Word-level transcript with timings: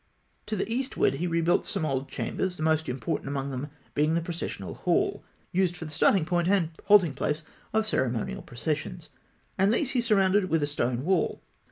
To 0.47 0.55
the 0.55 0.67
eastward, 0.67 1.13
he 1.21 1.27
rebuilt 1.27 1.63
some 1.63 1.85
old 1.85 2.09
chambers, 2.09 2.55
the 2.57 2.63
most 2.63 2.89
important 2.89 3.27
among 3.27 3.51
them 3.51 3.67
being 3.93 4.15
the 4.15 4.21
processional 4.21 4.73
hall, 4.73 5.23
used 5.51 5.77
for 5.77 5.85
the 5.85 5.91
starting 5.91 6.25
point 6.25 6.47
and 6.47 6.71
halting 6.85 7.13
place 7.13 7.43
of 7.71 7.85
ceremonial 7.85 8.41
processions, 8.41 9.09
and 9.59 9.71
these 9.71 9.91
he 9.91 10.01
surrounded 10.01 10.45
with 10.49 10.63
a 10.63 10.65
stone 10.65 11.03
wall. 11.05 11.43